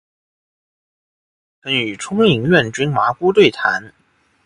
[1.61, 3.93] 方平曾与冲应元君麻姑对谈。